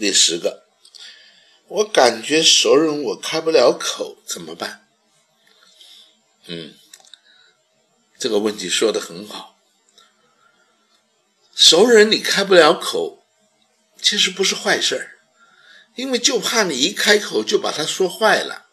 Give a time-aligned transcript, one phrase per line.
[0.00, 0.62] 第十个，
[1.68, 4.88] 我感觉熟人我开不了口怎么办？
[6.46, 6.72] 嗯，
[8.18, 9.58] 这个问题说的很好。
[11.54, 13.22] 熟人你开不了口，
[14.00, 15.18] 其实不是坏事儿，
[15.96, 18.68] 因为就怕你一开口就把他说坏了。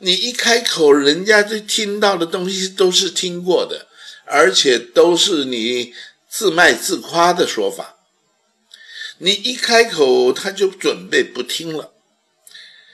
[0.00, 3.88] 你一开口，人家就听到的东西都是听过的，
[4.26, 5.94] 而且都是你
[6.28, 7.96] 自卖自夸的说法。
[9.22, 11.92] 你一开口，他就准备不听了。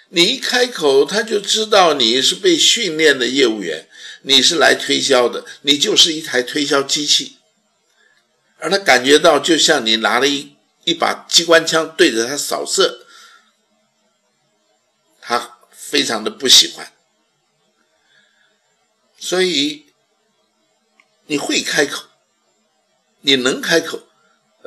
[0.09, 3.89] 你一开口，他就知道你是被训练的业务员，
[4.23, 7.39] 你是来推销的，你就是一台推销机器。
[8.59, 13.07] 而他感觉到，就像你拿了一一把机关枪对着他扫射，
[15.21, 16.93] 他非常的不喜欢。
[19.17, 19.87] 所以
[21.27, 22.09] 你会开口，
[23.21, 24.09] 你能开口，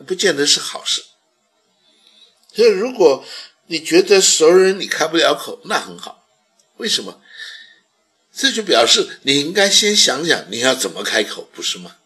[0.08, 1.04] 不见得是好事。
[2.54, 3.26] 所以如果。
[3.72, 6.26] 你觉得熟人你开不了口，那很好。
[6.78, 7.22] 为什么？
[8.34, 11.98] 这就表示你应该先想想你要怎么开口，不是吗？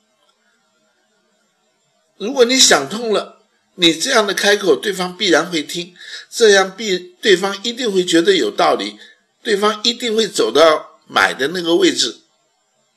[2.18, 3.44] 如果你想通了，
[3.76, 5.96] 你这样的开口，对方必然会听，
[6.30, 9.00] 这样必对方一定会觉得有道理，
[9.42, 12.24] 对方一定会走到买的那个位置，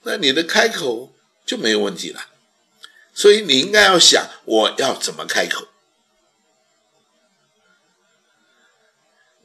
[0.02, 1.14] 那你的开口
[1.46, 2.20] 就没有问题了。
[3.14, 5.68] 所以你应该要想我要怎么开口。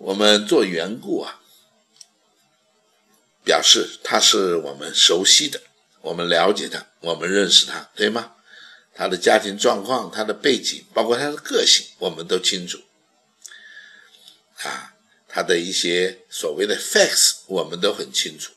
[0.03, 1.41] 我们做缘故啊，
[3.43, 5.61] 表示他是我们熟悉的，
[6.01, 8.33] 我们了解他，我们认识他，对吗？
[8.95, 12.79] 他的家庭状况、他的背景，包括他的个性，我们都清楚。
[14.63, 14.95] 啊，
[15.27, 18.53] 他的一些所谓的 facts，我们都很清楚。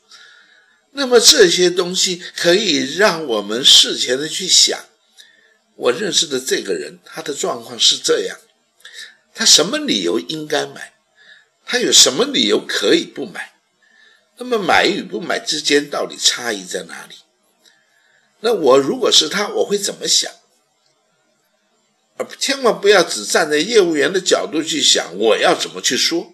[0.93, 4.83] 那么这些东西可以让我们事前的去想，
[5.75, 8.39] 我认识的这个人，他的状况是这样，
[9.35, 10.94] 他什么理由应该买？
[11.65, 13.53] 他有什么理由可以不买？
[14.37, 17.15] 那么买与不买之间到底差异在哪里？
[18.41, 20.31] 那我如果是他，我会怎么想？
[22.17, 26.33] 而千万不要只站在业务员的角度去想，我要怎么去说？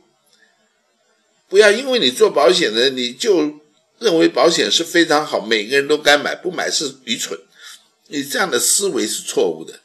[1.48, 3.60] 不要因为你做保险的，你就
[4.00, 7.40] 认为保险是非常好，每个人都该买，不买是愚蠢。
[8.08, 9.80] 你这样的思维是错误的，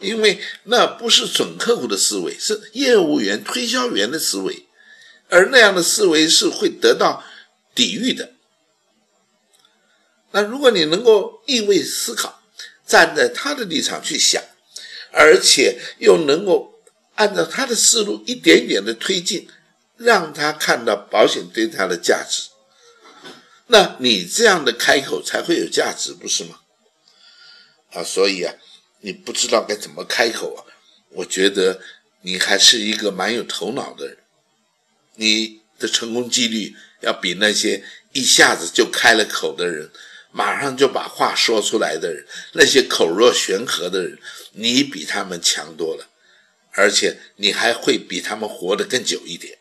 [0.00, 4.63] 因为那不是准客户的思维，是业务员、推销员的思维。
[5.28, 7.24] 而那样的思维是会得到
[7.74, 8.32] 抵御的。
[10.32, 12.42] 那如果你能够逆位思考，
[12.86, 14.42] 站在他的立场去想，
[15.12, 16.82] 而且又能够
[17.14, 19.48] 按照他的思路一点点的推进，
[19.96, 22.50] 让他看到保险对他的价值，
[23.68, 26.60] 那你这样的开口才会有价值，不是吗？
[27.92, 28.52] 啊，所以啊，
[29.00, 30.66] 你不知道该怎么开口啊，
[31.10, 31.80] 我觉得
[32.22, 34.18] 你还是一个蛮有头脑的人。
[35.16, 39.90] 你的成功几率要比那些一下子就开了口的人，
[40.30, 44.18] 马上就把话说出来的人，那些口若悬河的人，
[44.52, 46.08] 你比他们强多了，
[46.72, 49.58] 而且你还会比他们活得更久一点。